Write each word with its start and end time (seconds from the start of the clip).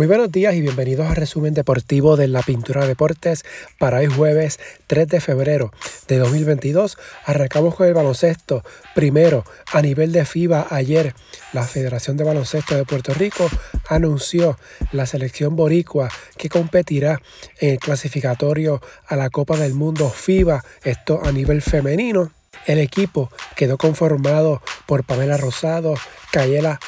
Muy 0.00 0.06
buenos 0.06 0.32
días 0.32 0.54
y 0.54 0.62
bienvenidos 0.62 1.06
al 1.06 1.16
resumen 1.16 1.52
deportivo 1.52 2.16
de 2.16 2.26
la 2.26 2.40
Pintura 2.40 2.86
Deportes 2.86 3.44
para 3.78 3.98
hoy 3.98 4.06
jueves 4.06 4.58
3 4.86 5.06
de 5.06 5.20
febrero 5.20 5.74
de 6.08 6.16
2022. 6.16 6.96
Arrancamos 7.26 7.74
con 7.74 7.86
el 7.86 7.92
baloncesto. 7.92 8.64
Primero, 8.94 9.44
a 9.70 9.82
nivel 9.82 10.12
de 10.12 10.24
FIBA, 10.24 10.68
ayer 10.70 11.14
la 11.52 11.64
Federación 11.64 12.16
de 12.16 12.24
Baloncesto 12.24 12.76
de 12.76 12.86
Puerto 12.86 13.12
Rico 13.12 13.46
anunció 13.90 14.58
la 14.90 15.04
selección 15.04 15.54
boricua 15.54 16.08
que 16.38 16.48
competirá 16.48 17.20
en 17.58 17.72
el 17.72 17.78
clasificatorio 17.78 18.80
a 19.06 19.16
la 19.16 19.28
Copa 19.28 19.58
del 19.58 19.74
Mundo 19.74 20.08
FIBA, 20.08 20.64
esto 20.82 21.20
a 21.22 21.30
nivel 21.30 21.60
femenino. 21.60 22.32
El 22.64 22.78
equipo 22.78 23.30
quedó 23.54 23.76
conformado 23.76 24.62
por 24.86 25.04
Pamela 25.04 25.36
Rosado, 25.36 25.94
Cayela 26.32 26.80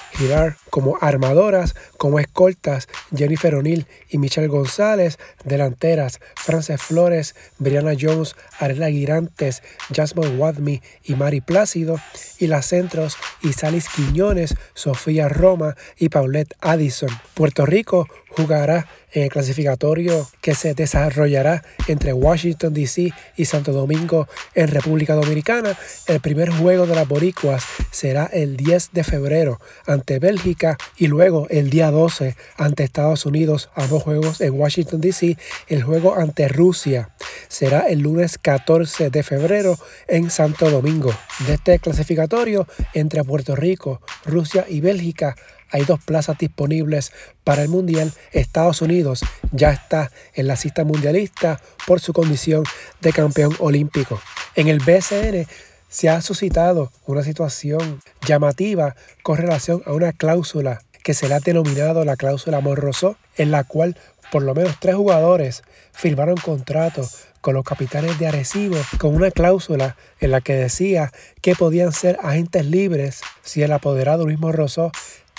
Como 0.71 0.99
armadoras, 1.01 1.75
como 1.99 2.21
escoltas 2.21 2.89
Jennifer 3.15 3.55
O'Neill 3.57 3.87
y 4.09 4.19
Michelle 4.19 4.47
González, 4.47 5.19
delanteras 5.45 6.21
Frances 6.37 6.81
Flores, 6.81 7.35
Brianna 7.59 7.93
Jones, 8.01 8.37
Arela 8.59 8.89
Girantes, 8.89 9.63
Jasmine 9.93 10.37
Wadmi 10.37 10.81
y 11.05 11.15
Mari 11.15 11.41
Plácido, 11.41 12.01
y 12.39 12.47
las 12.47 12.67
centros 12.67 13.17
Isalis 13.43 13.89
Quiñones, 13.89 14.55
Sofía 14.75 15.29
Roma 15.29 15.77
y 15.99 16.09
Paulette 16.09 16.55
Addison. 16.61 17.11
Puerto 17.35 17.67
Rico 17.67 18.09
jugará 18.31 18.87
en 19.13 19.25
el 19.25 19.29
clasificatorio 19.29 20.29
que 20.41 20.55
se 20.55 20.75
desarrollará 20.75 21.63
entre 21.87 22.13
Washington 22.13 22.73
DC 22.73 23.13
y 23.37 23.45
Santo 23.45 23.73
Domingo 23.73 24.27
en 24.55 24.69
República 24.69 25.15
Dominicana. 25.15 25.77
El 26.07 26.21
primer 26.21 26.51
juego 26.51 26.87
de 26.87 26.95
las 26.95 27.07
boricuas 27.07 27.63
será 27.91 28.27
el 28.27 28.57
10 28.57 28.91
de 28.93 29.05
febrero 29.05 29.61
ante 29.87 30.12
Bélgica 30.19 30.77
y 30.97 31.07
luego 31.07 31.47
el 31.51 31.71
día 31.71 31.91
12 31.91 32.37
ante 32.57 32.85
Estados 32.85 33.27
Unidos, 33.27 33.71
ambos 33.75 34.03
juegos 34.03 34.41
en 34.41 34.55
Washington 34.55 35.01
DC. 35.01 35.37
El 35.69 35.83
juego 35.83 36.15
ante 36.15 36.49
Rusia 36.49 37.11
será 37.49 37.81
el 37.89 38.01
lunes 38.01 38.39
14 38.39 39.11
de 39.11 39.23
febrero 39.23 39.79
en 40.09 40.31
Santo 40.31 40.71
Domingo. 40.71 41.15
De 41.47 41.55
este 41.55 41.79
clasificatorio 41.79 42.67
entre 42.95 43.25
Puerto 43.25 43.57
Rico, 43.57 44.01
Rusia 44.25 44.67
y 44.69 44.81
Bélgica 44.81 45.37
hay 45.73 45.85
dos 45.85 46.01
plazas 46.05 46.37
disponibles 46.39 47.13
para 47.45 47.63
el 47.63 47.69
Mundial. 47.69 48.13
Estados 48.33 48.83
Unidos 48.83 49.23
ya 49.53 49.73
está 49.73 50.13
en 50.35 50.47
la 50.47 50.57
cista 50.57 50.85
mundialista 50.85 51.61
por 51.87 52.01
su 52.01 52.13
condición 52.13 52.63
de 53.01 53.13
campeón 53.13 53.57
olímpico. 53.59 54.21
En 54.55 54.69
el 54.69 54.81
BCN 54.81 55.47
se 55.93 56.09
ha 56.09 56.23
suscitado 56.23 56.91
una 57.07 57.23
situación 57.23 58.01
llamativa 58.27 58.97
con 59.23 59.37
relación 59.37 59.83
a 59.85 59.93
una 59.93 60.13
cláusula 60.13 60.81
que 61.05 61.13
se 61.13 61.29
le 61.29 61.35
ha 61.35 61.41
denominado 61.41 62.05
la 62.07 62.17
cláusula 62.17 62.61
Morroso, 62.61 63.17
en 63.37 63.51
la 63.51 63.65
cual 63.65 63.99
por 64.31 64.43
lo 64.43 64.55
menos 64.55 64.81
tres 64.81 64.95
jugadores 64.95 65.63
firmaron 65.93 66.37
contrato 66.39 67.07
con 67.43 67.53
los 67.55 67.65
capitanes 67.65 68.19
de 68.19 68.27
Arecibo 68.27 68.79
con 68.97 69.15
una 69.15 69.31
cláusula 69.31 69.97
en 70.19 70.31
la 70.31 70.41
que 70.41 70.55
decía 70.55 71.13
que 71.43 71.55
podían 71.55 71.93
ser 71.93 72.19
agentes 72.23 72.65
libres 72.65 73.21
si 73.43 73.63
el 73.63 73.73
apoderado 73.73 74.25
Luis 74.25 74.39
Morroso 74.39 74.93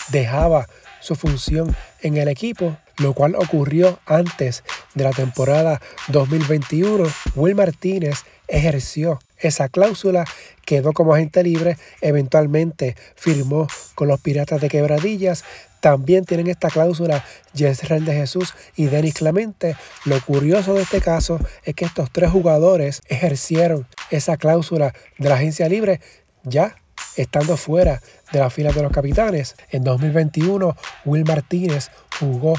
dejaba 0.10 0.68
su 1.00 1.16
función 1.16 1.76
en 2.02 2.18
el 2.18 2.28
equipo, 2.28 2.78
lo 2.98 3.14
cual 3.14 3.36
ocurrió 3.36 4.00
antes 4.06 4.64
de 4.94 5.04
la 5.04 5.12
temporada 5.12 5.82
2021. 6.10 7.06
Will 7.36 7.56
Martínez 7.56 8.20
ejerció 8.48 9.20
esa 9.48 9.70
cláusula, 9.70 10.26
quedó 10.66 10.94
como 10.94 11.14
agente 11.14 11.44
libre, 11.44 11.78
eventualmente 12.02 12.96
firmó 13.16 13.68
con 13.96 14.08
los 14.08 14.20
Piratas 14.22 14.62
de 14.62 14.70
Quebradillas. 14.70 15.44
También 15.80 16.24
tienen 16.24 16.48
esta 16.48 16.70
cláusula 16.70 17.26
Jezreel 17.54 18.06
de 18.06 18.14
Jesús 18.14 18.54
y 18.76 18.86
Denis 18.86 19.16
Clemente. 19.16 19.76
Lo 20.06 20.20
curioso 20.22 20.74
de 20.76 20.84
este 20.84 21.02
caso 21.02 21.40
es 21.64 21.76
que 21.76 21.86
estos 21.86 22.10
tres 22.12 22.32
jugadores 22.32 23.02
ejercieron 23.08 23.86
esa 24.10 24.38
cláusula 24.38 24.94
de 25.18 25.30
la 25.30 25.36
agencia 25.36 25.68
libre 25.68 26.00
ya 26.44 26.76
estando 27.18 27.58
fuera 27.58 28.02
de 28.32 28.40
la 28.40 28.50
fila 28.50 28.72
de 28.72 28.82
los 28.82 28.92
capitanes. 28.92 29.56
En 29.70 29.84
2021, 29.84 30.76
Will 31.06 31.26
Martínez 31.26 31.92
jugó 32.20 32.54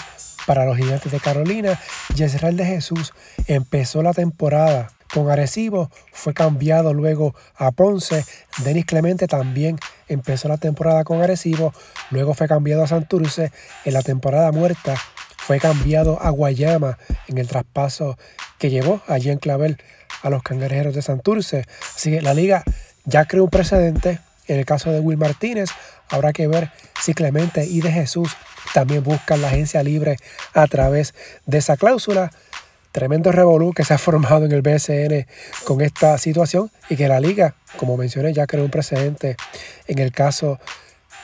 para 0.46 0.64
los 0.64 0.76
Gigantes 0.76 1.10
de 1.10 1.20
Carolina. 1.20 1.80
Yesrael 2.14 2.56
de 2.56 2.66
Jesús 2.66 3.12
empezó 3.46 4.02
la 4.02 4.12
temporada 4.12 4.92
con 5.14 5.30
Arecibo, 5.30 5.90
fue 6.12 6.34
cambiado 6.34 6.92
luego 6.92 7.34
a 7.56 7.70
Ponce. 7.70 8.24
Denis 8.64 8.84
Clemente 8.84 9.28
también 9.28 9.78
empezó 10.08 10.48
la 10.48 10.58
temporada 10.58 11.04
con 11.04 11.22
Arecibo, 11.22 11.72
luego 12.10 12.34
fue 12.34 12.48
cambiado 12.48 12.82
a 12.82 12.88
Santurce. 12.88 13.52
En 13.84 13.94
la 13.94 14.02
temporada 14.02 14.50
muerta 14.50 14.96
fue 15.38 15.60
cambiado 15.60 16.20
a 16.20 16.30
Guayama 16.30 16.98
en 17.28 17.38
el 17.38 17.46
traspaso 17.46 18.18
que 18.58 18.70
llevó 18.70 19.00
allí 19.06 19.30
en 19.30 19.38
Clavel 19.38 19.78
a 20.22 20.30
los 20.30 20.42
cangrejeros 20.42 20.94
de 20.94 21.02
Santurce. 21.02 21.64
Así 21.94 22.10
que 22.10 22.20
la 22.20 22.34
liga 22.34 22.64
ya 23.04 23.24
creó 23.26 23.44
un 23.44 23.50
precedente 23.50 24.18
en 24.46 24.58
el 24.58 24.66
caso 24.66 24.90
de 24.90 25.00
Will 25.00 25.16
Martínez, 25.16 25.70
habrá 26.10 26.32
que 26.32 26.46
ver 26.46 26.70
si 27.00 27.14
Clemente 27.14 27.64
y 27.64 27.80
de 27.80 27.90
Jesús 27.90 28.36
también 28.74 29.02
buscan 29.02 29.40
la 29.40 29.48
agencia 29.48 29.82
libre 29.82 30.16
a 30.52 30.66
través 30.66 31.14
de 31.46 31.58
esa 31.58 31.76
cláusula. 31.76 32.30
Tremendo 32.94 33.32
revolú 33.32 33.72
que 33.72 33.82
se 33.82 33.92
ha 33.92 33.98
formado 33.98 34.44
en 34.44 34.52
el 34.52 34.62
BSN 34.62 35.26
con 35.64 35.80
esta 35.80 36.16
situación 36.16 36.70
y 36.88 36.94
que 36.94 37.08
la 37.08 37.18
liga, 37.18 37.56
como 37.76 37.96
mencioné, 37.96 38.32
ya 38.32 38.46
creó 38.46 38.64
un 38.64 38.70
precedente 38.70 39.36
en 39.88 39.98
el 39.98 40.12
caso 40.12 40.60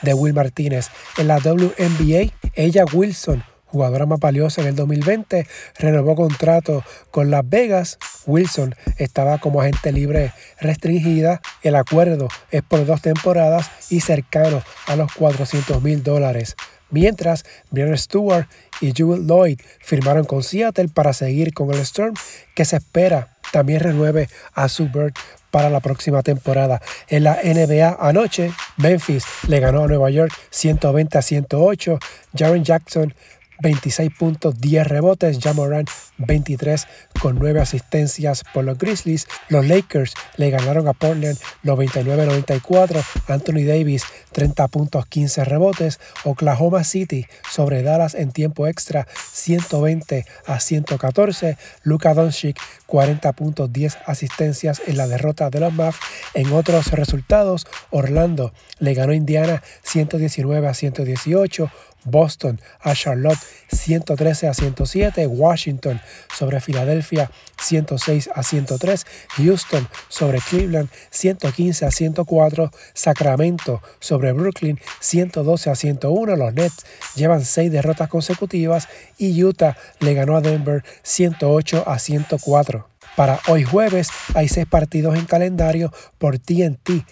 de 0.01 0.13
Will 0.13 0.33
Martínez. 0.33 0.89
En 1.17 1.29
la 1.29 1.37
WNBA, 1.37 2.33
ella 2.55 2.83
Wilson 2.91 3.45
jugadora 3.71 4.05
más 4.05 4.19
valiosa 4.19 4.61
en 4.61 4.67
el 4.67 4.75
2020, 4.75 5.47
renovó 5.79 6.15
contrato 6.15 6.83
con 7.09 7.31
Las 7.31 7.47
Vegas. 7.47 7.97
Wilson 8.25 8.75
estaba 8.97 9.37
como 9.37 9.61
agente 9.61 9.91
libre 9.91 10.33
restringida. 10.59 11.41
El 11.63 11.75
acuerdo 11.75 12.27
es 12.51 12.61
por 12.61 12.85
dos 12.85 13.01
temporadas 13.01 13.71
y 13.89 14.01
cercano 14.01 14.61
a 14.87 14.95
los 14.95 15.11
400 15.13 15.81
mil 15.81 16.03
dólares. 16.03 16.55
Mientras, 16.89 17.45
Brian 17.69 17.97
Stewart 17.97 18.47
y 18.81 18.91
Jewel 18.93 19.25
Lloyd 19.25 19.59
firmaron 19.79 20.25
con 20.25 20.43
Seattle 20.43 20.89
para 20.89 21.13
seguir 21.13 21.53
con 21.53 21.71
el 21.71 21.79
Storm, 21.79 22.13
que 22.53 22.65
se 22.65 22.77
espera 22.77 23.37
también 23.51 23.79
renueve 23.81 24.29
a 24.53 24.67
Subert 24.67 25.15
para 25.51 25.69
la 25.69 25.81
próxima 25.81 26.23
temporada. 26.23 26.81
En 27.07 27.25
la 27.25 27.39
NBA 27.43 27.97
anoche, 27.99 28.51
Memphis 28.77 29.25
le 29.47 29.59
ganó 29.59 29.83
a 29.83 29.87
Nueva 29.87 30.09
York 30.09 30.31
120 30.49 31.17
a 31.17 31.21
108. 31.21 31.99
Jaren 32.35 32.63
Jackson 32.63 33.13
26 33.61 34.09
puntos, 34.17 34.59
10 34.59 34.87
rebotes. 34.87 35.39
Jamoran 35.39 35.85
23 36.25 36.87
con 37.19 37.37
9 37.39 37.61
asistencias 37.61 38.43
por 38.53 38.63
los 38.63 38.77
Grizzlies. 38.77 39.27
Los 39.49 39.67
Lakers 39.67 40.13
le 40.37 40.49
ganaron 40.49 40.87
a 40.87 40.93
Portland 40.93 41.37
99-94. 41.63 43.03
Anthony 43.27 43.65
Davis 43.65 44.03
30 44.31 44.67
puntos, 44.67 45.05
15 45.05 45.45
rebotes. 45.45 45.99
Oklahoma 46.23 46.83
City 46.83 47.25
sobre 47.49 47.83
Dallas 47.83 48.15
en 48.15 48.31
tiempo 48.31 48.67
extra 48.67 49.07
120 49.31 50.25
a 50.45 50.59
114. 50.59 51.57
Luka 51.83 52.13
Doncic 52.13 52.59
40 52.85 53.31
puntos, 53.33 53.71
10 53.71 53.97
asistencias 54.05 54.81
en 54.85 54.97
la 54.97 55.07
derrota 55.07 55.49
de 55.49 55.59
los 55.59 55.73
Mavs. 55.73 55.97
En 56.33 56.51
otros 56.53 56.91
resultados, 56.91 57.67
Orlando 57.89 58.53
le 58.79 58.93
ganó 58.93 59.13
a 59.13 59.15
Indiana 59.15 59.63
119 59.83 60.67
a 60.67 60.73
118. 60.73 61.71
Boston 62.03 62.59
a 62.79 62.93
Charlotte 62.95 63.37
113 63.71 64.47
a 64.47 64.53
107, 64.53 65.27
Washington 65.27 66.01
sobre 66.33 66.61
Filadelfia 66.61 67.29
106 67.61 68.29
a 68.33 68.43
103, 68.43 69.05
Houston 69.37 69.87
sobre 70.09 70.39
Cleveland 70.39 70.89
115 71.09 71.85
a 71.85 71.91
104, 71.91 72.71
Sacramento 72.93 73.81
sobre 73.99 74.33
Brooklyn 74.33 74.79
112 74.99 75.69
a 75.69 75.75
101, 75.75 76.35
los 76.35 76.53
Nets 76.53 76.85
llevan 77.15 77.45
6 77.45 77.71
derrotas 77.71 78.09
consecutivas 78.09 78.87
y 79.17 79.43
Utah 79.43 79.77
le 79.99 80.13
ganó 80.13 80.35
a 80.37 80.41
Denver 80.41 80.83
108 81.03 81.83
a 81.87 81.99
104. 81.99 82.87
Para 83.15 83.39
hoy 83.47 83.63
jueves 83.63 84.09
hay 84.33 84.47
6 84.47 84.67
partidos 84.67 85.17
en 85.17 85.25
calendario 85.25 85.91
por 86.17 86.39
TNT 86.39 87.05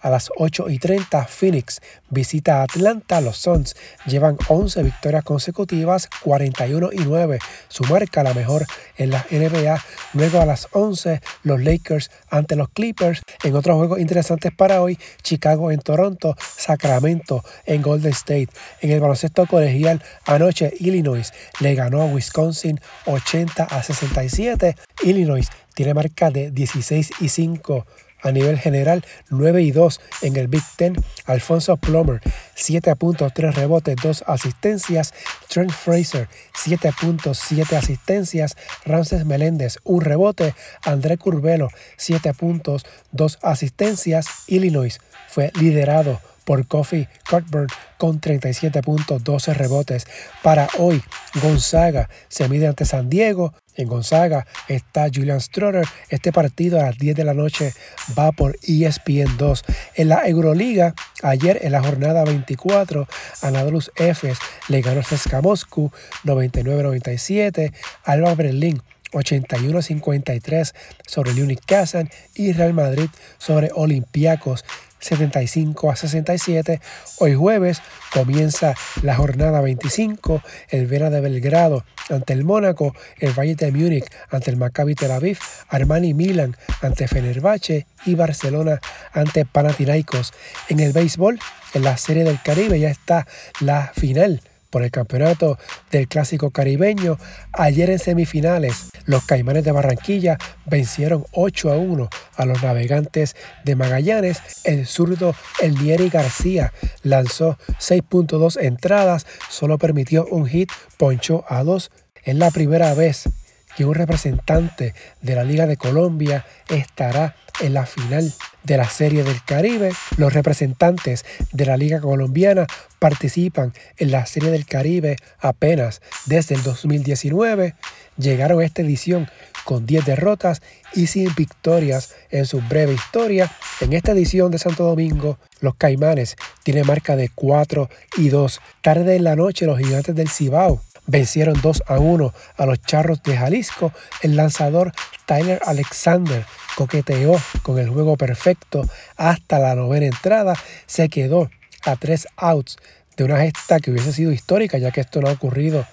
a 0.00 0.10
las 0.10 0.30
8 0.36 0.70
y 0.70 0.78
30, 0.78 1.26
Phoenix 1.26 1.80
visita 2.08 2.60
a 2.60 2.62
Atlanta. 2.62 3.20
Los 3.20 3.38
Suns 3.38 3.76
llevan 4.06 4.36
11 4.48 4.82
victorias 4.82 5.24
consecutivas, 5.24 6.08
41 6.22 6.90
y 6.92 7.00
9. 7.00 7.38
Su 7.68 7.84
marca 7.84 8.22
la 8.22 8.34
mejor 8.34 8.66
en 8.96 9.10
la 9.10 9.26
NBA. 9.30 9.82
Luego 10.14 10.40
a 10.40 10.46
las 10.46 10.68
11, 10.72 11.20
los 11.42 11.60
Lakers 11.60 12.10
ante 12.28 12.56
los 12.56 12.68
Clippers. 12.70 13.22
En 13.44 13.54
otros 13.54 13.76
juegos 13.76 14.00
interesantes 14.00 14.52
para 14.52 14.82
hoy, 14.82 14.98
Chicago 15.22 15.70
en 15.70 15.80
Toronto, 15.80 16.36
Sacramento 16.38 17.44
en 17.64 17.82
Golden 17.82 18.12
State. 18.12 18.48
En 18.80 18.90
el 18.90 19.00
baloncesto 19.00 19.46
colegial, 19.46 20.02
anoche 20.26 20.72
Illinois 20.80 21.32
le 21.60 21.74
ganó 21.74 22.02
a 22.02 22.06
Wisconsin 22.06 22.80
80 23.06 23.64
a 23.64 23.82
67. 23.82 24.76
Illinois 25.02 25.48
tiene 25.74 25.94
marca 25.94 26.30
de 26.30 26.50
16 26.50 27.10
y 27.20 27.28
5 27.28 27.86
a 28.22 28.32
nivel 28.32 28.58
general 28.58 29.04
9 29.28 29.62
y 29.62 29.70
2 29.70 30.00
en 30.22 30.36
el 30.36 30.48
Big 30.48 30.62
Ten. 30.76 30.96
Alfonso 31.26 31.76
Plummer 31.76 32.20
7 32.54 32.94
puntos, 32.96 33.32
3 33.34 33.54
rebotes, 33.54 33.96
2 34.02 34.24
asistencias. 34.26 35.14
Trent 35.48 35.72
Fraser, 35.72 36.28
7 36.54 36.92
puntos, 37.00 37.38
7 37.38 37.76
asistencias. 37.76 38.56
Ramses 38.84 39.24
Meléndez, 39.24 39.78
1 39.84 40.00
rebote. 40.00 40.54
André 40.84 41.16
Curvelo, 41.16 41.68
7 41.96 42.34
puntos, 42.34 42.84
2 43.12 43.38
asistencias. 43.42 44.26
Illinois 44.46 45.00
fue 45.28 45.52
liderado 45.58 46.20
por 46.44 46.66
Kofi 46.66 47.06
Cockburn 47.28 47.68
con 47.96 48.18
37 48.18 48.82
puntos, 48.82 49.22
12 49.22 49.54
rebotes. 49.54 50.06
Para 50.42 50.68
hoy, 50.78 51.02
Gonzaga 51.40 52.08
se 52.28 52.48
mide 52.48 52.66
ante 52.66 52.84
San 52.84 53.08
Diego. 53.08 53.54
En 53.80 53.88
Gonzaga 53.88 54.46
está 54.68 55.08
Julian 55.12 55.40
Stroder. 55.40 55.86
Este 56.10 56.32
partido 56.32 56.78
a 56.78 56.84
las 56.84 56.98
10 56.98 57.16
de 57.16 57.24
la 57.24 57.32
noche 57.32 57.72
va 58.18 58.30
por 58.30 58.58
ESPN 58.62 59.38
2. 59.38 59.64
En 59.94 60.08
la 60.10 60.28
Euroliga, 60.28 60.94
ayer 61.22 61.58
en 61.62 61.72
la 61.72 61.82
jornada 61.82 62.24
24, 62.24 63.08
Anadolus 63.40 63.90
Efes 63.96 64.38
le 64.68 64.82
ganó 64.82 65.00
a 65.00 65.02
Ceska 65.02 65.40
Moscú 65.40 65.90
99-97. 66.24 67.72
Alba 68.04 68.34
Berlín 68.34 68.82
81-53 69.12 70.74
sobre 71.06 71.30
el 71.30 71.60
Kazan 71.60 72.10
y 72.34 72.52
Real 72.52 72.74
Madrid 72.74 73.08
sobre 73.38 73.70
Olympiacos 73.74 74.64
75 75.00 75.90
a 75.90 75.96
67. 75.96 76.80
Hoy 77.18 77.34
jueves 77.34 77.82
comienza 78.12 78.74
la 79.02 79.16
jornada 79.16 79.60
25, 79.60 80.42
el 80.68 80.86
Vera 80.86 81.10
de 81.10 81.20
Belgrado 81.20 81.84
ante 82.08 82.32
el 82.32 82.44
Mónaco, 82.44 82.94
el 83.18 83.32
Valle 83.32 83.54
de 83.54 83.72
Múnich 83.72 84.06
ante 84.30 84.50
el 84.50 84.56
Maccabi 84.56 84.94
Tel 84.94 85.10
Aviv, 85.10 85.38
Armani 85.68 86.14
Milan 86.14 86.56
ante 86.82 87.08
Fenerbahce 87.08 87.86
y 88.06 88.14
Barcelona 88.14 88.80
ante 89.12 89.44
Panathinaikos. 89.44 90.32
En 90.68 90.80
el 90.80 90.92
béisbol, 90.92 91.38
en 91.74 91.82
la 91.82 91.96
Serie 91.96 92.24
del 92.24 92.40
Caribe 92.42 92.78
ya 92.78 92.90
está 92.90 93.26
la 93.60 93.92
final 93.94 94.40
por 94.70 94.82
el 94.82 94.90
campeonato 94.90 95.58
del 95.90 96.08
clásico 96.08 96.50
caribeño. 96.50 97.18
Ayer 97.52 97.90
en 97.90 97.98
semifinales, 97.98 98.90
los 99.04 99.24
Caimanes 99.24 99.64
de 99.64 99.72
Barranquilla 99.72 100.38
vencieron 100.66 101.24
8 101.32 101.72
a 101.72 101.76
1 101.76 102.08
a 102.36 102.46
los 102.46 102.62
navegantes 102.62 103.36
de 103.64 103.76
Magallanes. 103.76 104.40
El 104.64 104.86
zurdo 104.86 105.34
Elnieri 105.60 106.08
García 106.08 106.72
lanzó 107.02 107.58
6.2 107.80 108.60
entradas, 108.62 109.26
solo 109.48 109.78
permitió 109.78 110.26
un 110.26 110.46
hit, 110.46 110.70
ponchó 110.96 111.44
a 111.48 111.62
2. 111.64 111.90
Es 112.22 112.34
la 112.36 112.50
primera 112.50 112.94
vez 112.94 113.28
que 113.76 113.84
un 113.84 113.94
representante 113.94 114.94
de 115.20 115.34
la 115.34 115.44
Liga 115.44 115.66
de 115.66 115.76
Colombia 115.76 116.44
estará 116.68 117.36
en 117.60 117.74
la 117.74 117.86
final 117.86 118.32
de 118.64 118.76
la 118.76 118.88
Serie 118.88 119.22
del 119.22 119.42
Caribe. 119.44 119.92
Los 120.16 120.32
representantes 120.32 121.24
de 121.52 121.66
la 121.66 121.76
Liga 121.76 122.00
Colombiana 122.00 122.66
participan 122.98 123.72
en 123.96 124.10
la 124.10 124.26
Serie 124.26 124.50
del 124.50 124.66
Caribe 124.66 125.16
apenas 125.38 126.00
desde 126.26 126.54
el 126.54 126.62
2019. 126.62 127.74
Llegaron 128.16 128.60
a 128.60 128.64
esta 128.64 128.82
edición 128.82 129.28
con 129.64 129.86
10 129.86 130.04
derrotas 130.04 130.62
y 130.94 131.06
sin 131.06 131.34
victorias 131.34 132.14
en 132.30 132.46
su 132.46 132.60
breve 132.60 132.94
historia. 132.94 133.50
En 133.80 133.92
esta 133.92 134.12
edición 134.12 134.50
de 134.50 134.58
Santo 134.58 134.84
Domingo, 134.84 135.38
los 135.60 135.74
Caimanes 135.74 136.36
tienen 136.62 136.86
marca 136.86 137.16
de 137.16 137.28
4 137.28 137.88
y 138.18 138.28
2. 138.28 138.60
Tarde 138.82 139.16
en 139.16 139.24
la 139.24 139.36
noche, 139.36 139.66
los 139.66 139.78
gigantes 139.78 140.14
del 140.14 140.28
Cibao 140.28 140.82
vencieron 141.10 141.60
2 141.60 141.82
a 141.86 141.98
1 141.98 142.32
a 142.56 142.66
los 142.66 142.80
Charros 142.82 143.22
de 143.22 143.36
Jalisco. 143.36 143.92
El 144.22 144.36
lanzador 144.36 144.92
Tyler 145.26 145.60
Alexander 145.64 146.44
coqueteó 146.76 147.36
con 147.62 147.78
el 147.78 147.90
juego 147.90 148.16
perfecto 148.16 148.88
hasta 149.16 149.58
la 149.58 149.74
novena 149.74 150.06
entrada. 150.06 150.54
Se 150.86 151.08
quedó 151.08 151.50
a 151.84 151.96
tres 151.96 152.26
outs 152.36 152.76
de 153.16 153.24
una 153.24 153.38
gesta 153.40 153.80
que 153.80 153.90
hubiese 153.90 154.12
sido 154.12 154.32
histórica, 154.32 154.78
ya 154.78 154.90
que 154.90 155.00
esto 155.00 155.20
no 155.20 155.28
ha 155.28 155.32
ocurrido 155.32 155.86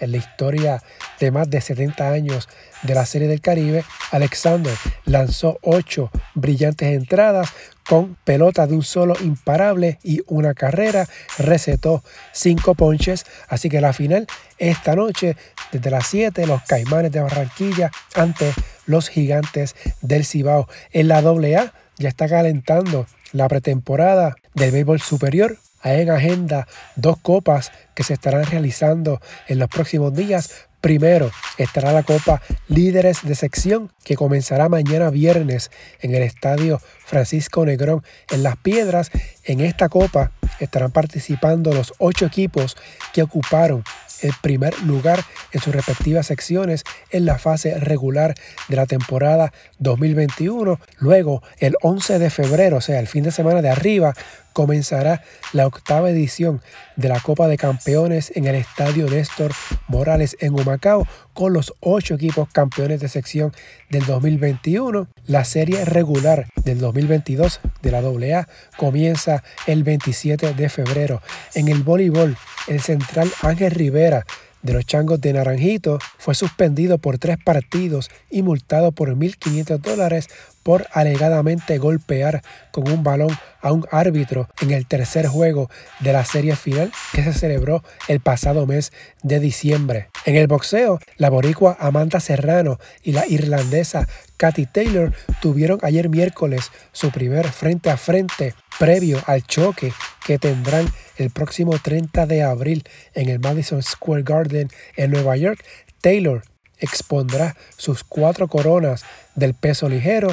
en 0.00 0.12
la 0.12 0.18
historia 0.18 0.82
de 1.18 1.30
más 1.30 1.48
de 1.50 1.60
70 1.60 2.10
años 2.10 2.48
de 2.82 2.94
la 2.94 3.06
Serie 3.06 3.28
del 3.28 3.40
Caribe, 3.40 3.84
Alexander 4.10 4.74
lanzó 5.04 5.58
ocho 5.62 6.10
brillantes 6.34 6.88
entradas 6.88 7.50
con 7.86 8.16
pelota 8.24 8.66
de 8.66 8.74
un 8.74 8.82
solo 8.82 9.14
imparable 9.20 9.98
y 10.02 10.20
una 10.26 10.54
carrera, 10.54 11.08
recetó 11.38 12.04
cinco 12.32 12.74
ponches, 12.74 13.26
así 13.48 13.68
que 13.68 13.80
la 13.80 13.92
final 13.92 14.26
esta 14.58 14.94
noche 14.94 15.36
desde 15.72 15.90
las 15.90 16.06
7 16.06 16.46
los 16.46 16.62
Caimanes 16.62 17.12
de 17.12 17.20
Barranquilla 17.20 17.90
ante 18.14 18.52
los 18.86 19.08
Gigantes 19.08 19.74
del 20.02 20.24
Cibao. 20.24 20.68
En 20.92 21.08
la 21.08 21.18
AA 21.18 21.72
ya 21.96 22.08
está 22.08 22.28
calentando 22.28 23.06
la 23.32 23.48
pretemporada 23.48 24.36
del 24.54 24.70
béisbol 24.70 25.00
superior 25.00 25.58
hay 25.80 26.02
en 26.02 26.10
agenda 26.10 26.66
dos 26.96 27.18
copas 27.18 27.72
que 27.94 28.02
se 28.02 28.14
estarán 28.14 28.44
realizando 28.44 29.20
en 29.48 29.58
los 29.58 29.68
próximos 29.68 30.14
días. 30.14 30.66
Primero 30.80 31.30
estará 31.58 31.92
la 31.92 32.02
Copa 32.02 32.40
Líderes 32.68 33.18
de 33.22 33.34
Sección 33.34 33.92
que 34.02 34.16
comenzará 34.16 34.70
mañana 34.70 35.10
viernes 35.10 35.70
en 36.00 36.14
el 36.14 36.22
Estadio 36.22 36.80
Francisco 37.04 37.66
Negrón 37.66 38.02
en 38.30 38.42
Las 38.42 38.56
Piedras. 38.56 39.10
En 39.44 39.60
esta 39.60 39.90
copa 39.90 40.32
estarán 40.58 40.90
participando 40.90 41.74
los 41.74 41.92
ocho 41.98 42.24
equipos 42.24 42.76
que 43.12 43.22
ocuparon 43.22 43.84
el 44.22 44.32
primer 44.40 44.78
lugar 44.82 45.24
en 45.52 45.60
sus 45.60 45.74
respectivas 45.74 46.26
secciones 46.26 46.84
en 47.10 47.24
la 47.24 47.38
fase 47.38 47.78
regular 47.78 48.34
de 48.68 48.76
la 48.76 48.86
temporada 48.86 49.52
2021. 49.78 50.78
Luego, 50.98 51.42
el 51.58 51.76
11 51.82 52.18
de 52.18 52.30
febrero, 52.30 52.78
o 52.78 52.80
sea, 52.80 53.00
el 53.00 53.06
fin 53.06 53.24
de 53.24 53.32
semana 53.32 53.62
de 53.62 53.70
arriba, 53.70 54.14
comenzará 54.52 55.22
la 55.52 55.66
octava 55.66 56.10
edición 56.10 56.60
de 56.96 57.08
la 57.08 57.20
Copa 57.20 57.48
de 57.48 57.56
Campeones 57.56 58.32
en 58.34 58.46
el 58.46 58.54
Estadio 58.54 59.08
Néstor 59.08 59.52
Morales 59.88 60.36
en 60.40 60.54
Humacao 60.54 61.06
con 61.34 61.52
los 61.52 61.74
ocho 61.80 62.14
equipos 62.14 62.48
campeones 62.50 63.00
de 63.00 63.08
sección 63.08 63.52
del 63.88 64.04
2021. 64.06 65.08
La 65.26 65.44
serie 65.44 65.84
regular 65.84 66.46
del 66.64 66.78
2022 66.78 67.60
de 67.82 67.90
la 67.90 67.98
AA 67.98 68.48
comienza 68.76 69.42
el 69.66 69.84
27 69.84 70.54
de 70.54 70.68
febrero. 70.68 71.22
En 71.54 71.68
el 71.68 71.82
voleibol, 71.82 72.36
el 72.68 72.80
central 72.80 73.30
Ángel 73.42 73.70
Rivera 73.70 74.24
de 74.62 74.72
los 74.74 74.84
Changos 74.84 75.20
de 75.20 75.32
Naranjito 75.32 75.98
fue 76.18 76.34
suspendido 76.34 76.98
por 76.98 77.18
tres 77.18 77.38
partidos 77.42 78.10
y 78.30 78.42
multado 78.42 78.92
por 78.92 79.08
1.500 79.14 79.78
dólares 79.78 80.28
por 80.62 80.86
alegadamente 80.92 81.78
golpear 81.78 82.42
con 82.70 82.90
un 82.90 83.02
balón 83.02 83.36
a 83.60 83.72
un 83.72 83.86
árbitro 83.90 84.48
en 84.60 84.70
el 84.70 84.86
tercer 84.86 85.26
juego 85.26 85.70
de 86.00 86.12
la 86.12 86.24
serie 86.24 86.56
final 86.56 86.92
que 87.12 87.22
se 87.22 87.32
celebró 87.32 87.82
el 88.08 88.20
pasado 88.20 88.66
mes 88.66 88.92
de 89.22 89.40
diciembre. 89.40 90.08
En 90.24 90.36
el 90.36 90.46
boxeo, 90.46 90.98
la 91.16 91.30
boricua 91.30 91.76
Amanda 91.80 92.20
Serrano 92.20 92.78
y 93.02 93.12
la 93.12 93.26
irlandesa 93.26 94.06
Katy 94.36 94.66
Taylor 94.66 95.12
tuvieron 95.40 95.78
ayer 95.82 96.08
miércoles 96.08 96.70
su 96.92 97.10
primer 97.10 97.48
frente 97.48 97.90
a 97.90 97.96
frente 97.96 98.54
previo 98.78 99.22
al 99.26 99.42
choque 99.42 99.92
que 100.24 100.38
tendrán 100.38 100.90
el 101.16 101.30
próximo 101.30 101.78
30 101.78 102.26
de 102.26 102.42
abril 102.42 102.84
en 103.14 103.28
el 103.28 103.40
Madison 103.40 103.82
Square 103.82 104.22
Garden 104.22 104.68
en 104.96 105.10
Nueva 105.10 105.36
York. 105.36 105.62
Taylor 106.00 106.42
expondrá 106.78 107.56
sus 107.76 108.04
cuatro 108.04 108.48
coronas 108.48 109.04
del 109.40 109.54
peso 109.54 109.88
ligero 109.88 110.28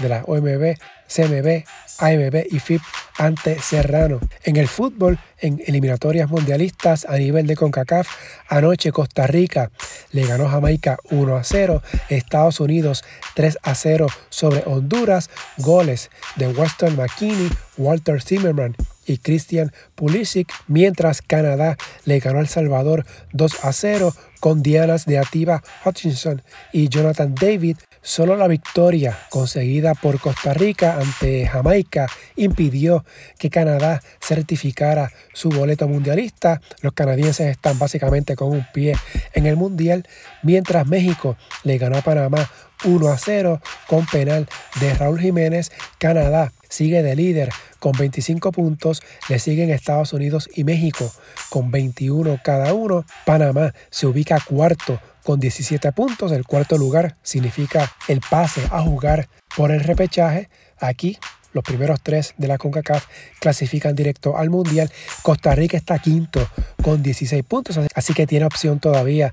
de 0.00 0.08
la 0.08 0.22
OMB, 0.24 0.78
CMB, 1.06 1.64
AMB 1.98 2.46
y 2.50 2.58
FIP 2.58 2.80
ante 3.18 3.60
Serrano. 3.60 4.20
En 4.44 4.56
el 4.56 4.68
fútbol, 4.68 5.18
en 5.38 5.62
eliminatorias 5.66 6.30
mundialistas 6.30 7.04
a 7.04 7.18
nivel 7.18 7.46
de 7.46 7.56
CONCACAF, 7.56 8.08
anoche 8.48 8.90
Costa 8.90 9.26
Rica 9.26 9.70
le 10.12 10.24
ganó 10.26 10.48
Jamaica 10.48 10.96
1 11.10 11.36
a 11.36 11.44
0, 11.44 11.82
Estados 12.08 12.60
Unidos 12.60 13.04
3 13.34 13.58
a 13.62 13.74
0 13.74 14.06
sobre 14.30 14.62
Honduras, 14.64 15.28
goles 15.58 16.10
de 16.36 16.48
Weston 16.48 16.96
McKinney, 16.96 17.50
Walter 17.76 18.22
Zimmerman 18.22 18.74
y 19.06 19.18
Christian 19.18 19.72
Pulisic, 19.94 20.52
mientras 20.66 21.22
Canadá 21.22 21.76
le 22.04 22.20
ganó 22.20 22.38
a 22.38 22.42
El 22.42 22.48
Salvador 22.48 23.04
2 23.32 23.64
a 23.64 23.72
0 23.72 24.14
con 24.40 24.62
dianas 24.62 25.06
de 25.06 25.18
Ativa 25.18 25.62
Hutchinson 25.84 26.42
y 26.72 26.88
Jonathan 26.88 27.34
David. 27.34 27.76
Solo 28.04 28.36
la 28.36 28.48
victoria 28.48 29.16
conseguida 29.30 29.94
por 29.94 30.18
Costa 30.18 30.52
Rica 30.52 30.98
ante 30.98 31.46
Jamaica 31.46 32.08
impidió 32.34 33.04
que 33.38 33.50
Canadá 33.50 34.02
certificara 34.20 35.12
su 35.32 35.50
boleto 35.50 35.86
mundialista. 35.86 36.60
Los 36.80 36.94
canadienses 36.94 37.46
están 37.46 37.78
básicamente 37.78 38.34
con 38.34 38.50
un 38.50 38.66
pie 38.74 38.96
en 39.34 39.46
el 39.46 39.54
mundial, 39.54 40.08
mientras 40.42 40.88
México 40.88 41.36
le 41.62 41.78
ganó 41.78 41.98
a 41.98 42.02
Panamá 42.02 42.50
1 42.84 43.08
a 43.08 43.16
0 43.16 43.60
con 43.86 44.06
penal 44.06 44.48
de 44.80 44.94
Raúl 44.94 45.20
Jiménez. 45.20 45.70
Canadá 45.98 46.52
sigue 46.72 47.02
de 47.02 47.14
líder 47.14 47.50
con 47.78 47.92
25 47.92 48.50
puntos, 48.50 49.02
le 49.28 49.38
siguen 49.38 49.70
Estados 49.70 50.12
Unidos 50.12 50.48
y 50.54 50.64
México 50.64 51.12
con 51.50 51.70
21 51.70 52.40
cada 52.42 52.72
uno. 52.72 53.04
Panamá 53.26 53.74
se 53.90 54.06
ubica 54.06 54.40
cuarto 54.40 54.98
con 55.22 55.38
17 55.38 55.92
puntos. 55.92 56.32
El 56.32 56.46
cuarto 56.46 56.78
lugar 56.78 57.16
significa 57.22 57.92
el 58.08 58.20
pase 58.20 58.62
a 58.70 58.80
jugar 58.80 59.28
por 59.54 59.70
el 59.70 59.80
repechaje. 59.80 60.48
Aquí 60.78 61.18
los 61.52 61.64
primeros 61.64 62.00
tres 62.02 62.34
de 62.36 62.48
la 62.48 62.58
CONCACAF 62.58 63.06
clasifican 63.40 63.94
directo 63.94 64.36
al 64.36 64.50
Mundial. 64.50 64.90
Costa 65.22 65.54
Rica 65.54 65.76
está 65.76 65.98
quinto 65.98 66.46
con 66.82 67.02
16 67.02 67.42
puntos, 67.44 67.78
así 67.94 68.14
que 68.14 68.26
tiene 68.26 68.46
opción 68.46 68.80
todavía 68.80 69.32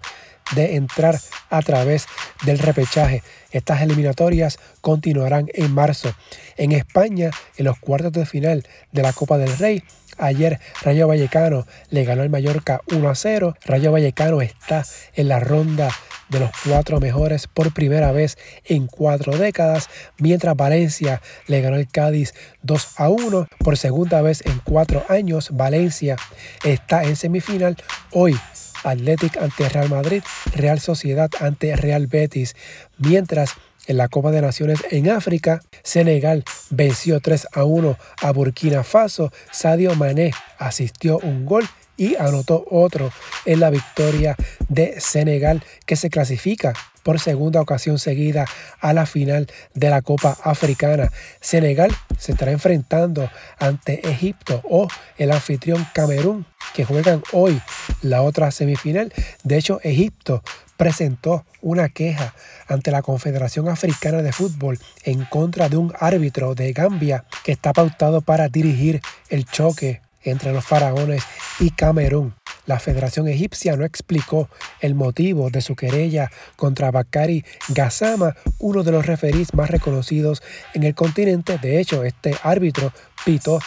de 0.55 0.75
entrar 0.75 1.19
a 1.49 1.61
través 1.61 2.07
del 2.43 2.59
repechaje. 2.59 3.23
Estas 3.51 3.81
eliminatorias 3.81 4.59
continuarán 4.81 5.47
en 5.53 5.73
marzo. 5.73 6.13
En 6.57 6.71
España, 6.71 7.31
en 7.57 7.65
los 7.65 7.77
cuartos 7.79 8.11
de 8.11 8.25
final 8.25 8.67
de 8.91 9.01
la 9.01 9.13
Copa 9.13 9.37
del 9.37 9.55
Rey, 9.57 9.83
Ayer 10.19 10.59
Rayo 10.81 11.07
Vallecano 11.07 11.65
le 11.91 12.03
ganó 12.03 12.23
al 12.23 12.29
Mallorca 12.29 12.81
1 12.91 13.09
a 13.09 13.15
0. 13.15 13.55
Rayo 13.63 13.93
Vallecano 13.93 14.41
está 14.41 14.85
en 15.15 15.29
la 15.29 15.39
ronda 15.39 15.89
de 16.29 16.39
los 16.39 16.51
cuatro 16.65 16.99
mejores 16.99 17.47
por 17.47 17.73
primera 17.73 18.11
vez 18.11 18.37
en 18.65 18.87
cuatro 18.87 19.37
décadas, 19.37 19.89
mientras 20.17 20.55
Valencia 20.55 21.21
le 21.47 21.61
ganó 21.61 21.75
al 21.75 21.87
Cádiz 21.87 22.33
2 22.63 22.87
a 22.97 23.09
1 23.09 23.47
por 23.59 23.77
segunda 23.77 24.21
vez 24.21 24.45
en 24.45 24.59
cuatro 24.63 25.03
años. 25.09 25.49
Valencia 25.51 26.15
está 26.63 27.03
en 27.03 27.15
semifinal 27.15 27.75
hoy. 28.11 28.37
Athletic 28.83 29.35
ante 29.37 29.67
Real 29.67 29.89
Madrid, 29.89 30.23
Real 30.55 30.79
Sociedad 30.79 31.29
ante 31.41 31.75
Real 31.75 32.07
Betis, 32.07 32.55
mientras 32.97 33.55
en 33.87 33.97
la 33.97 34.07
Copa 34.07 34.31
de 34.31 34.41
Naciones 34.41 34.79
en 34.91 35.09
África, 35.09 35.61
Senegal 35.83 36.43
venció 36.69 37.19
3 37.19 37.47
a 37.51 37.63
1 37.63 37.97
a 38.21 38.31
Burkina 38.31 38.83
Faso, 38.83 39.31
Sadio 39.51 39.95
Mané 39.95 40.31
asistió 40.59 41.17
un 41.17 41.45
gol 41.45 41.67
y 41.99 42.15
anotó 42.15 42.65
otro 42.71 43.11
en 43.45 43.59
la 43.59 43.69
victoria 43.69 44.35
de 44.69 44.99
Senegal 44.99 45.61
que 45.85 45.97
se 45.97 46.09
clasifica 46.09 46.73
por 47.03 47.19
segunda 47.19 47.61
ocasión 47.61 47.99
seguida 47.99 48.45
a 48.79 48.93
la 48.93 49.05
final 49.05 49.47
de 49.73 49.89
la 49.89 50.01
Copa 50.01 50.37
Africana. 50.43 51.11
Senegal 51.41 51.91
se 52.17 52.31
estará 52.31 52.51
enfrentando 52.51 53.29
ante 53.59 54.09
Egipto 54.09 54.61
o 54.69 54.87
el 55.17 55.31
anfitrión 55.31 55.85
Camerún 55.93 56.45
que 56.73 56.85
juegan 56.85 57.21
hoy 57.33 57.61
la 58.01 58.21
otra 58.21 58.51
semifinal. 58.51 59.11
De 59.43 59.57
hecho, 59.57 59.79
Egipto 59.83 60.41
presentó 60.77 61.45
una 61.61 61.89
queja 61.89 62.33
ante 62.67 62.91
la 62.91 63.01
Confederación 63.01 63.67
Africana 63.67 64.21
de 64.21 64.31
Fútbol 64.31 64.79
en 65.03 65.25
contra 65.25 65.67
de 65.67 65.75
un 65.75 65.93
árbitro 65.99 66.55
de 66.55 66.71
Gambia 66.71 67.25
que 67.43 67.51
está 67.51 67.73
pautado 67.73 68.21
para 68.21 68.47
dirigir 68.47 69.01
el 69.29 69.45
choque 69.45 70.01
entre 70.23 70.53
los 70.53 70.65
faraones 70.65 71.23
y 71.59 71.71
Camerún. 71.71 72.35
La 72.65 72.79
Federación 72.79 73.27
Egipcia 73.27 73.75
no 73.75 73.83
explicó 73.83 74.47
el 74.79 74.93
motivo 74.93 75.49
de 75.49 75.61
su 75.61 75.75
querella 75.75 76.29
contra 76.55 76.91
Bakari 76.91 77.43
Gassama, 77.69 78.35
uno 78.59 78.83
de 78.83 78.91
los 78.91 79.05
referís 79.05 79.53
más 79.53 79.71
reconocidos 79.71 80.43
en 80.73 80.83
el 80.83 80.93
continente. 80.93 81.57
De 81.57 81.79
hecho, 81.79 82.03
este 82.03 82.35
árbitro 82.43 82.93
pitó 83.25 83.59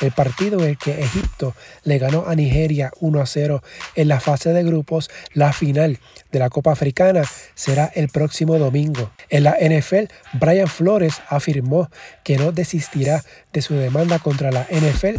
el 0.00 0.12
partido 0.12 0.60
en 0.60 0.70
el 0.70 0.78
que 0.78 1.02
Egipto 1.02 1.54
le 1.84 1.98
ganó 1.98 2.26
a 2.26 2.34
Nigeria 2.34 2.90
1 3.00 3.20
a 3.20 3.26
0 3.26 3.62
en 3.94 4.08
la 4.08 4.20
fase 4.20 4.52
de 4.52 4.62
grupos, 4.62 5.10
la 5.32 5.52
final 5.52 5.98
de 6.32 6.38
la 6.38 6.50
Copa 6.50 6.72
Africana 6.72 7.22
será 7.54 7.90
el 7.94 8.08
próximo 8.08 8.58
domingo. 8.58 9.10
En 9.28 9.44
la 9.44 9.56
NFL, 9.60 10.12
Brian 10.34 10.68
Flores 10.68 11.20
afirmó 11.28 11.90
que 12.24 12.36
no 12.36 12.52
desistirá 12.52 13.22
de 13.52 13.62
su 13.62 13.74
demanda 13.74 14.18
contra 14.18 14.50
la 14.50 14.66
NFL 14.70 15.18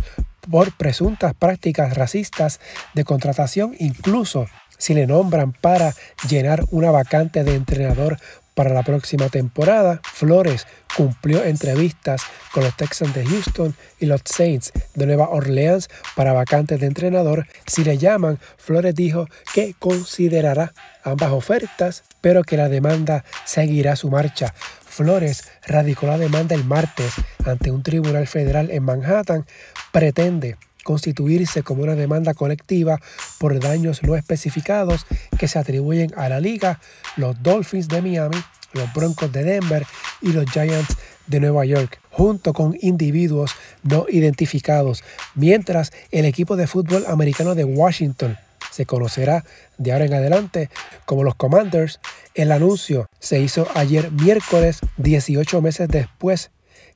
por 0.52 0.74
presuntas 0.74 1.34
prácticas 1.34 1.96
racistas 1.96 2.60
de 2.94 3.06
contratación, 3.06 3.76
incluso 3.80 4.48
si 4.78 4.94
le 4.94 5.08
nombran 5.08 5.54
para 5.54 5.94
llenar 6.28 6.66
una 6.72 6.92
vacante 6.92 7.44
de 7.44 7.56
entrenador 7.56 8.18
para 8.54 8.74
la 8.74 8.84
próxima 8.84 9.30
temporada. 9.30 10.02
Flores 10.04 10.68
cumplió 10.96 11.44
entrevistas 11.44 12.22
con 12.54 12.64
los 12.64 12.76
Texans 12.76 13.14
de 13.14 13.26
Houston 13.26 13.76
y 14.00 14.06
los 14.06 14.22
Saints 14.26 14.72
de 14.94 15.06
Nueva 15.06 15.30
Orleans 15.30 15.90
para 16.16 16.34
vacantes 16.34 16.80
de 16.80 16.88
entrenador. 16.88 17.48
Si 17.66 17.84
le 17.84 17.98
llaman, 17.98 18.40
Flores 18.58 18.96
dijo 18.96 19.28
que 19.54 19.76
considerará 19.80 20.74
ambas 21.04 21.32
ofertas, 21.32 22.04
pero 22.20 22.44
que 22.44 22.58
la 22.58 22.70
demanda 22.70 23.24
seguirá 23.46 23.96
su 23.96 24.10
marcha. 24.10 24.54
Flores 24.92 25.44
radicó 25.66 26.08
la 26.08 26.18
demanda 26.18 26.54
el 26.54 26.66
martes 26.66 27.14
ante 27.46 27.72
un 27.72 27.82
tribunal 27.82 28.28
federal 28.28 28.70
en 28.72 28.84
Manhattan. 28.84 29.46
Pretende 29.92 30.58
constituirse 30.84 31.64
como 31.64 31.84
una 31.84 31.96
demanda 31.96 32.34
colectiva 32.34 33.00
por 33.40 33.60
daños 33.60 34.04
no 34.04 34.16
especificados 34.16 35.06
que 35.38 35.48
se 35.48 35.60
atribuyen 35.60 36.12
a 36.18 36.30
la 36.30 36.40
liga, 36.40 36.80
los 37.18 37.42
Dolphins 37.42 37.88
de 37.88 38.02
Miami, 38.02 38.38
los 38.74 38.92
Broncos 38.94 39.32
de 39.32 39.44
Denver 39.44 39.86
y 40.22 40.32
los 40.32 40.50
Giants 40.52 40.98
de 41.28 41.40
Nueva 41.40 41.66
York, 41.66 42.00
junto 42.10 42.54
con 42.54 42.78
individuos 42.82 43.52
no 43.84 44.06
identificados, 44.10 45.04
mientras 45.36 45.92
el 46.12 46.26
equipo 46.26 46.56
de 46.56 46.68
fútbol 46.68 47.06
americano 47.08 47.56
de 47.56 47.64
Washington 47.64 48.38
se 48.72 48.86
conocerá 48.86 49.44
de 49.78 49.92
ahora 49.92 50.06
en 50.06 50.14
adelante 50.14 50.70
como 51.06 51.24
los 51.24 51.36
Commanders. 51.36 52.00
El 52.34 52.52
anuncio 52.52 53.08
se 53.20 53.40
hizo 53.40 53.68
ayer 53.76 54.12
miércoles 54.12 54.80
18 54.98 55.62
meses 55.62 55.90
después 55.90 56.52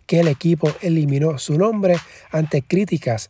que 0.06 0.22
el 0.22 0.28
equipo 0.28 0.72
eliminó 0.82 1.38
su 1.38 1.58
nombre 1.58 1.98
ante 2.32 2.62
críticas 2.62 3.30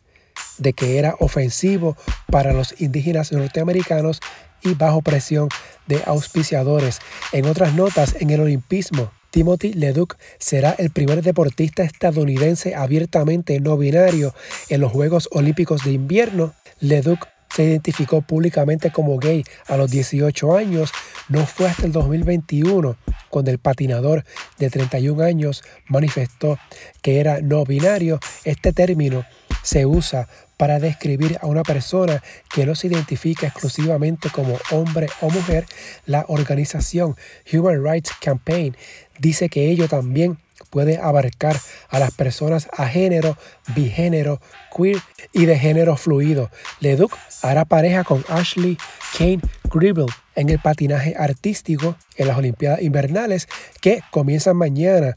de 0.58 0.72
que 0.72 0.98
era 0.98 1.14
ofensivo 1.18 1.96
para 2.30 2.52
los 2.52 2.80
indígenas 2.80 3.32
norteamericanos 3.32 4.20
y 4.62 4.74
bajo 4.74 5.02
presión 5.02 5.48
de 5.86 6.02
auspiciadores. 6.06 6.98
En 7.32 7.46
otras 7.46 7.74
notas, 7.74 8.16
en 8.20 8.30
el 8.30 8.40
olimpismo, 8.40 9.10
Timothy 9.30 9.74
Leduc 9.74 10.16
será 10.38 10.74
el 10.78 10.90
primer 10.90 11.22
deportista 11.22 11.82
estadounidense 11.82 12.74
abiertamente 12.74 13.60
no 13.60 13.76
binario 13.76 14.34
en 14.68 14.80
los 14.80 14.92
Juegos 14.92 15.28
Olímpicos 15.30 15.84
de 15.84 15.92
Invierno. 15.92 16.54
Leduc 16.80 17.26
se 17.54 17.64
identificó 17.64 18.22
públicamente 18.22 18.90
como 18.90 19.18
gay 19.18 19.44
a 19.66 19.76
los 19.76 19.90
18 19.90 20.56
años. 20.56 20.90
No 21.28 21.46
fue 21.46 21.68
hasta 21.68 21.86
el 21.86 21.92
2021 21.92 22.96
cuando 23.30 23.50
el 23.50 23.58
patinador 23.58 24.24
de 24.58 24.70
31 24.70 25.22
años 25.22 25.62
manifestó 25.88 26.58
que 27.02 27.20
era 27.20 27.40
no 27.40 27.64
binario. 27.64 28.20
Este 28.44 28.72
término 28.72 29.24
se 29.62 29.84
usa 29.84 30.28
para 30.56 30.78
describir 30.78 31.38
a 31.40 31.46
una 31.46 31.62
persona 31.62 32.22
que 32.52 32.66
no 32.66 32.74
se 32.74 32.86
identifica 32.86 33.46
exclusivamente 33.46 34.30
como 34.30 34.58
hombre 34.70 35.08
o 35.20 35.30
mujer, 35.30 35.66
la 36.06 36.24
organización 36.28 37.16
Human 37.52 37.84
Rights 37.84 38.12
Campaign 38.20 38.76
dice 39.18 39.48
que 39.48 39.70
ello 39.70 39.88
también 39.88 40.38
puede 40.70 40.98
abarcar 40.98 41.56
a 41.88 41.98
las 41.98 42.12
personas 42.12 42.68
a 42.76 42.86
género, 42.86 43.36
bigénero, 43.74 44.40
queer 44.74 44.98
y 45.32 45.46
de 45.46 45.58
género 45.58 45.96
fluido. 45.96 46.50
Leduc 46.80 47.16
hará 47.42 47.64
pareja 47.64 48.04
con 48.04 48.24
Ashley 48.28 48.78
Kane 49.16 49.40
Gribble 49.72 50.06
en 50.34 50.50
el 50.50 50.58
patinaje 50.58 51.14
artístico 51.16 51.96
en 52.16 52.28
las 52.28 52.38
Olimpiadas 52.38 52.82
Invernales 52.82 53.48
que 53.80 54.00
comienzan 54.10 54.56
mañana 54.56 55.16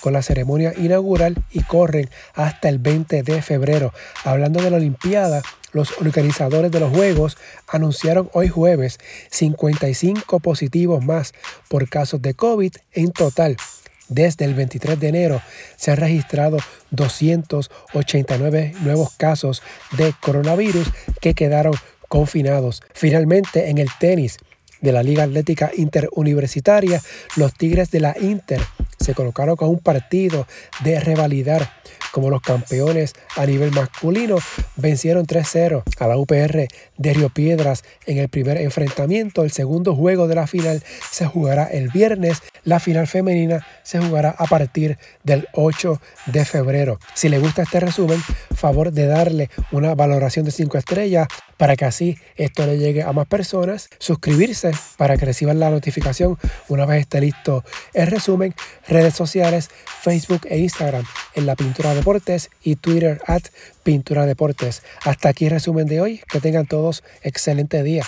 con 0.00 0.12
la 0.12 0.22
ceremonia 0.22 0.72
inaugural 0.76 1.36
y 1.50 1.62
corren 1.62 2.10
hasta 2.34 2.68
el 2.68 2.78
20 2.78 3.22
de 3.22 3.42
febrero. 3.42 3.92
Hablando 4.24 4.62
de 4.62 4.70
la 4.70 4.76
Olimpiada, 4.76 5.42
los 5.72 5.98
organizadores 6.00 6.70
de 6.70 6.80
los 6.80 6.90
Juegos 6.90 7.36
anunciaron 7.66 8.30
hoy 8.32 8.48
jueves 8.48 8.98
55 9.30 10.40
positivos 10.40 11.04
más 11.04 11.32
por 11.68 11.88
casos 11.88 12.22
de 12.22 12.34
COVID 12.34 12.72
en 12.92 13.12
total. 13.12 13.56
Desde 14.08 14.46
el 14.46 14.54
23 14.54 14.98
de 14.98 15.08
enero 15.08 15.42
se 15.76 15.90
han 15.90 15.98
registrado 15.98 16.56
289 16.90 18.74
nuevos 18.80 19.10
casos 19.16 19.62
de 19.98 20.14
coronavirus 20.20 20.88
que 21.20 21.34
quedaron 21.34 21.74
confinados. 22.08 22.82
Finalmente, 22.94 23.68
en 23.68 23.76
el 23.76 23.88
tenis 24.00 24.38
de 24.80 24.92
la 24.92 25.02
Liga 25.02 25.24
Atlética 25.24 25.70
Interuniversitaria, 25.76 27.02
los 27.36 27.52
Tigres 27.52 27.90
de 27.90 28.00
la 28.00 28.16
Inter 28.18 28.62
se 29.08 29.14
colocaron 29.14 29.56
con 29.56 29.70
un 29.70 29.78
partido 29.78 30.46
de 30.84 31.00
revalidar 31.00 31.72
como 32.12 32.28
los 32.28 32.42
campeones 32.42 33.14
a 33.36 33.46
nivel 33.46 33.70
masculino, 33.72 34.36
vencieron 34.76 35.26
3-0 35.26 35.82
a 35.98 36.06
la 36.06 36.18
UPR 36.18 36.68
de 36.98 37.14
Río 37.14 37.30
Piedras 37.30 37.84
en 38.04 38.18
el 38.18 38.28
primer 38.28 38.58
enfrentamiento. 38.58 39.44
El 39.44 39.50
segundo 39.50 39.94
juego 39.94 40.28
de 40.28 40.34
la 40.34 40.46
final 40.46 40.82
se 41.10 41.24
jugará 41.24 41.64
el 41.64 41.88
viernes. 41.88 42.42
La 42.68 42.80
final 42.80 43.06
femenina 43.06 43.66
se 43.82 43.98
jugará 43.98 44.28
a 44.28 44.44
partir 44.44 44.98
del 45.24 45.48
8 45.54 46.02
de 46.26 46.44
febrero. 46.44 47.00
Si 47.14 47.30
le 47.30 47.38
gusta 47.38 47.62
este 47.62 47.80
resumen, 47.80 48.20
favor 48.54 48.92
de 48.92 49.06
darle 49.06 49.48
una 49.72 49.94
valoración 49.94 50.44
de 50.44 50.50
5 50.50 50.76
estrellas 50.76 51.28
para 51.56 51.76
que 51.76 51.86
así 51.86 52.18
esto 52.36 52.66
le 52.66 52.76
llegue 52.76 53.02
a 53.02 53.14
más 53.14 53.26
personas. 53.26 53.88
Suscribirse 53.98 54.72
para 54.98 55.16
que 55.16 55.24
reciban 55.24 55.58
la 55.58 55.70
notificación 55.70 56.36
una 56.68 56.84
vez 56.84 57.00
esté 57.00 57.22
listo 57.22 57.64
el 57.94 58.06
resumen. 58.06 58.54
Redes 58.86 59.14
sociales, 59.14 59.70
Facebook 60.02 60.42
e 60.44 60.58
Instagram 60.58 61.06
en 61.36 61.46
la 61.46 61.56
pintura 61.56 61.94
deportes 61.94 62.50
y 62.62 62.76
Twitter 62.76 63.22
at 63.26 63.44
pintura 63.82 64.26
deportes. 64.26 64.82
Hasta 65.06 65.30
aquí 65.30 65.46
el 65.46 65.52
resumen 65.52 65.86
de 65.86 66.02
hoy. 66.02 66.20
Que 66.30 66.40
tengan 66.40 66.66
todos 66.66 67.02
excelente 67.22 67.82
día. 67.82 68.04